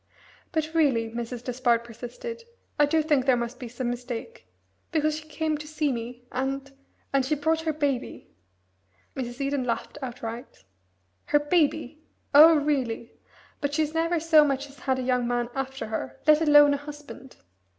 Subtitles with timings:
[0.51, 1.43] "But really," Mrs.
[1.43, 2.43] Despard persisted,
[2.79, 4.47] "I do think there must be some mistake.
[4.91, 6.71] Because she came to see me and
[7.13, 8.31] and she brought her baby."
[9.15, 9.39] Mrs.
[9.39, 10.63] Eden laughed outright.
[11.25, 12.01] "Her baby?
[12.33, 13.13] Oh, really!
[13.59, 16.77] But she's never so much as had a young man after her, let alone a
[16.77, 17.35] husband.